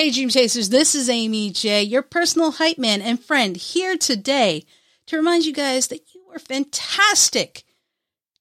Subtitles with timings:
[0.00, 4.64] Hey, Dream Chasers, this is Amy J, your personal hype man and friend, here today
[5.04, 7.64] to remind you guys that you are fantastic.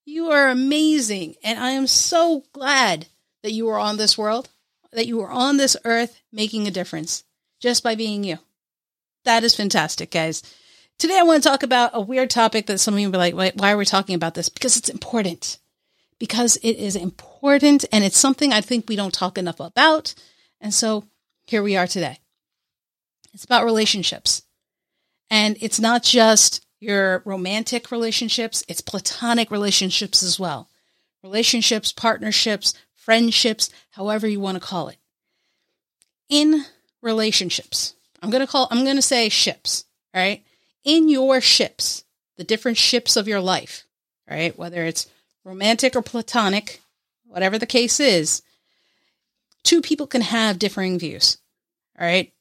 [0.05, 1.35] You are amazing.
[1.43, 3.07] And I am so glad
[3.43, 4.47] that you are on this world,
[4.93, 7.25] that you are on this earth making a difference
[7.59, 8.37] just by being you.
[9.25, 10.41] That is fantastic, guys.
[10.97, 13.33] Today, I want to talk about a weird topic that some of you will be
[13.33, 14.47] like, why are we talking about this?
[14.47, 15.57] Because it's important.
[16.19, 20.15] Because it is important and it's something I think we don't talk enough about.
[20.61, 21.03] And so
[21.49, 22.19] here we are today.
[23.33, 24.43] It's about relationships.
[25.29, 30.69] And it's not just your romantic relationships, it's platonic relationships as well.
[31.23, 34.97] Relationships, partnerships, friendships, however you want to call it.
[36.29, 36.65] In
[37.01, 40.43] relationships, I'm going to call, I'm going to say ships, right?
[40.83, 42.03] in your ships,
[42.37, 43.85] the different ships of your life,
[44.29, 44.57] right?
[44.57, 45.07] Whether it's
[45.43, 46.81] romantic or platonic,
[47.25, 48.41] whatever the case is,
[49.63, 51.37] two people can have differing views.
[51.99, 52.31] All right.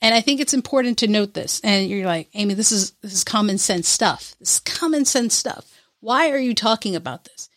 [0.00, 1.60] And I think it's important to note this.
[1.64, 4.34] And you're like, Amy, this is this is common sense stuff.
[4.38, 5.70] This is common sense stuff.
[6.00, 7.48] Why are you talking about this?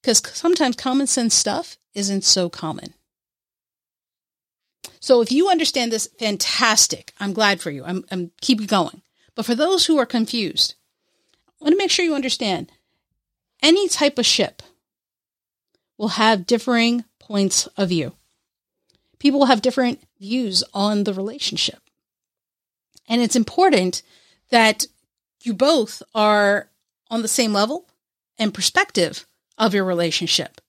[0.00, 2.94] Because sometimes common sense stuff isn't so common.
[5.00, 7.12] So if you understand this, fantastic.
[7.20, 7.84] I'm glad for you.
[7.84, 9.02] I'm, I'm keep going.
[9.34, 10.74] But for those who are confused,
[11.60, 12.72] I want to make sure you understand
[13.62, 14.62] any type of ship
[15.98, 18.12] will have differing points of view.
[19.20, 21.78] People have different views on the relationship.
[23.08, 24.02] And it's important
[24.50, 24.86] that
[25.44, 26.68] you both are
[27.08, 27.88] on the same level
[28.36, 30.60] and perspective of your relationship.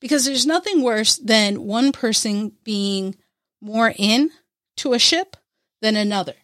[0.00, 3.14] Because there's nothing worse than one person being
[3.60, 4.30] more in
[4.78, 5.36] to a ship
[5.80, 6.34] than another.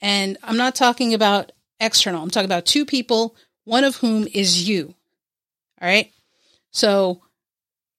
[0.00, 1.50] And I'm not talking about
[1.80, 2.22] external.
[2.22, 4.94] I'm talking about two people, one of whom is you.
[5.80, 6.12] All right.
[6.70, 7.20] So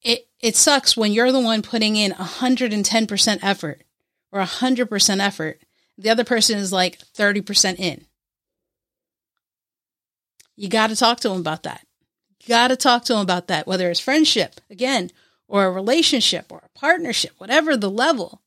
[0.04, 3.84] it, it sucks when you're the one putting in 110% effort
[4.32, 5.62] or 100% effort.
[5.98, 8.06] The other person is like 30% in.
[10.56, 11.86] You got to talk to them about that.
[12.42, 15.12] You got to talk to them about that, whether it's friendship, again,
[15.48, 18.42] or a relationship or a partnership, whatever the level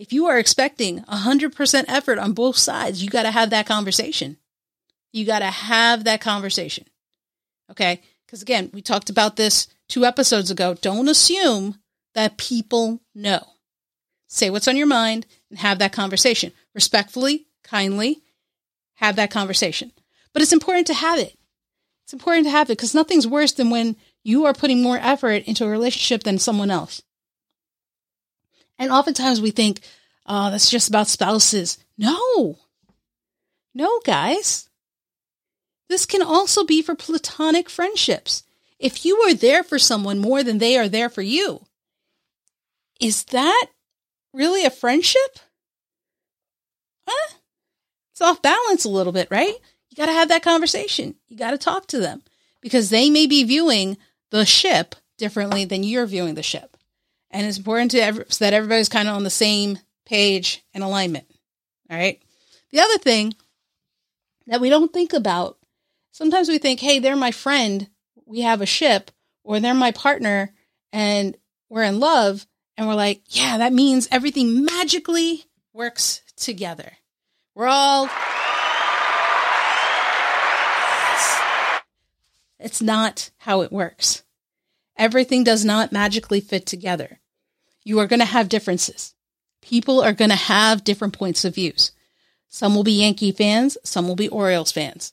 [0.00, 4.38] if you are expecting 100% effort on both sides, you got to have that conversation.
[5.12, 6.86] You got to have that conversation.
[7.70, 8.00] Okay?
[8.24, 10.74] Because again, we talked about this two episodes ago.
[10.74, 11.78] Don't assume
[12.14, 13.44] that people know.
[14.28, 16.52] Say what's on your mind and have that conversation.
[16.74, 18.22] Respectfully, kindly,
[18.94, 19.92] have that conversation.
[20.32, 21.36] But it's important to have it.
[22.04, 25.44] It's important to have it because nothing's worse than when you are putting more effort
[25.44, 27.02] into a relationship than someone else.
[28.78, 29.80] And oftentimes we think,
[30.26, 31.78] oh, that's just about spouses.
[31.98, 32.58] No,
[33.74, 34.68] no, guys.
[35.88, 38.44] This can also be for platonic friendships.
[38.80, 41.64] If you are there for someone more than they are there for you,
[42.98, 43.66] is that
[44.32, 45.38] really a friendship?
[47.06, 47.34] Huh?
[48.12, 49.54] It's off balance a little bit, right?
[49.90, 51.14] You got to have that conversation.
[51.28, 52.22] You got to talk to them
[52.60, 53.96] because they may be viewing
[54.30, 56.76] the ship differently than you're viewing the ship
[57.30, 60.82] and it's important to every, so that everybody's kind of on the same page and
[60.82, 61.26] alignment.
[61.90, 62.20] All right.
[62.72, 63.34] The other thing
[64.46, 65.58] that we don't think about
[66.12, 67.88] sometimes we think, hey, they're my friend,
[68.30, 69.10] we have a ship,
[69.42, 70.54] or they're my partner
[70.92, 71.36] and
[71.68, 72.46] we're in love.
[72.76, 76.92] And we're like, yeah, that means everything magically works together.
[77.54, 78.08] We're all.
[82.58, 84.22] It's not how it works.
[84.96, 87.18] Everything does not magically fit together.
[87.84, 89.14] You are going to have differences.
[89.62, 91.92] People are going to have different points of views.
[92.48, 95.12] Some will be Yankee fans, some will be Orioles fans.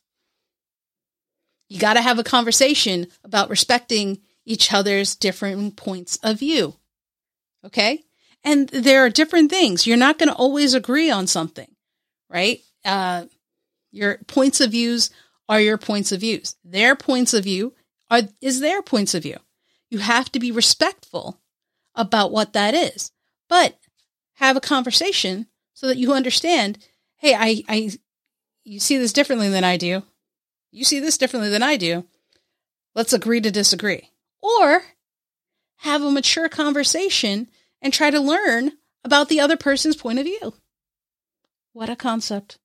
[1.70, 6.76] You got to have a conversation about respecting each other's different points of view.
[7.66, 8.04] Okay?
[8.44, 9.86] And there are different things.
[9.86, 11.68] You're not going to always agree on something,
[12.30, 12.62] right?
[12.86, 13.26] Uh,
[13.92, 15.10] your points of views
[15.50, 16.56] are your points of views.
[16.64, 17.74] Their points of view
[18.10, 19.38] are is their points of view.
[19.90, 21.42] You have to be respectful
[21.96, 23.12] about what that is.
[23.50, 23.78] But
[24.36, 26.78] have a conversation so that you understand,
[27.18, 27.92] hey, I, I,
[28.64, 30.04] you see this differently than I do.
[30.72, 32.06] You see this differently than I do.
[32.96, 34.12] Let's agree to disagree.
[34.42, 34.84] Or
[35.78, 37.50] have a mature conversation
[37.82, 38.74] and try to learn
[39.04, 40.56] about the other person's point of view.
[41.74, 42.58] What a concept.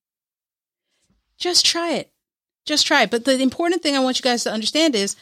[1.37, 2.11] Just try it.
[2.65, 3.11] Just try it.
[3.11, 5.15] But the important thing I want you guys to understand is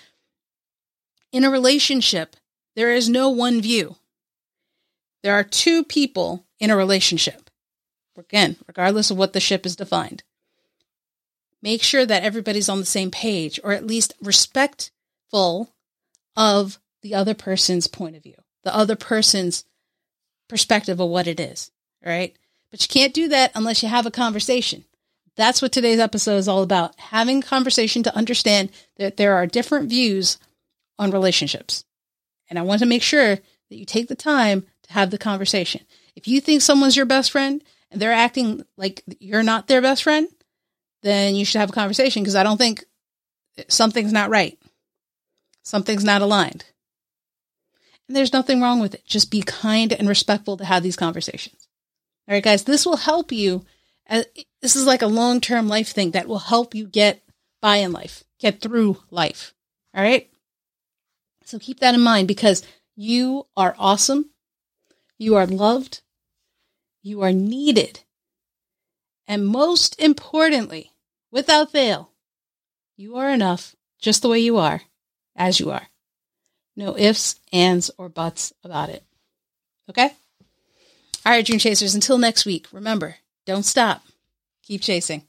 [1.31, 2.36] in a relationship,
[2.75, 3.98] there is no one view.
[5.24, 7.50] There are two people in a relationship.
[8.18, 10.24] Again, regardless of what the ship is defined.
[11.62, 15.74] Make sure that everybody's on the same page or at least respectful
[16.36, 19.66] of the other person's point of view, the other person's
[20.50, 21.72] perspective of what it is.
[22.04, 22.36] Right.
[22.72, 24.86] But you can't do that unless you have a conversation.
[25.36, 29.48] That's what today's episode is all about having a conversation to understand that there are
[29.48, 30.38] different views
[31.00, 31.86] on relationships.
[32.50, 35.81] And I want to make sure that you take the time to have the conversation.
[36.16, 40.04] If you think someone's your best friend and they're acting like you're not their best
[40.04, 40.28] friend,
[41.03, 42.83] then you should have a conversation because I don't think
[43.68, 44.57] something's not right.
[45.63, 46.65] Something's not aligned.
[48.07, 49.06] And there's nothing wrong with it.
[49.06, 51.68] Just be kind and respectful to have these conversations.
[52.27, 53.65] All right, guys, this will help you.
[54.62, 57.24] This is like a long term life thing that will help you get
[57.62, 59.54] by in life, get through life.
[59.95, 60.30] All right.
[61.45, 62.63] So keep that in mind because
[62.95, 64.31] you are awesome.
[65.18, 66.01] You are loved.
[67.04, 68.01] You are needed.
[69.31, 70.92] And most importantly,
[71.31, 72.12] without fail,
[72.98, 74.81] you are enough just the way you are,
[75.38, 75.88] as you are.
[76.75, 79.06] No ifs, ands, or buts about it.
[79.89, 80.10] Okay?
[81.25, 84.04] All right, Dream Chasers, until next week, remember don't stop,
[84.63, 85.24] keep chasing.